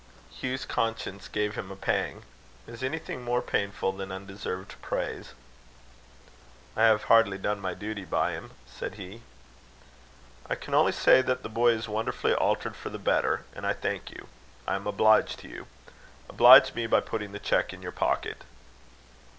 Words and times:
Hugh's 0.31 0.65
conscience 0.65 1.27
gave 1.27 1.53
him 1.53 1.69
a 1.69 1.75
pang. 1.75 2.23
Is 2.65 2.81
anything 2.81 3.21
more 3.21 3.39
painful 3.39 3.91
than 3.91 4.11
undeserved 4.11 4.73
praise? 4.81 5.35
"I 6.75 6.85
have 6.85 7.03
hardly 7.03 7.37
done 7.37 7.59
my 7.59 7.75
duty 7.75 8.03
by 8.03 8.31
him," 8.31 8.49
said 8.65 8.95
he. 8.95 9.21
"I 10.49 10.55
can 10.55 10.73
only 10.73 10.91
say 10.91 11.21
that 11.21 11.43
the 11.43 11.49
boy 11.49 11.73
is 11.73 11.87
wonderfully 11.87 12.33
altered 12.33 12.75
for 12.75 12.89
the 12.89 12.97
better, 12.97 13.45
and 13.53 13.63
I 13.63 13.73
thank 13.73 14.09
you. 14.09 14.27
I 14.67 14.73
am 14.73 14.87
obliged 14.87 15.37
to 15.41 15.47
you: 15.47 15.67
oblige 16.27 16.73
me 16.73 16.87
by 16.87 17.01
putting 17.01 17.31
the 17.31 17.37
cheque 17.37 17.71
in 17.71 17.83
your 17.83 17.91
pocket." 17.91 18.41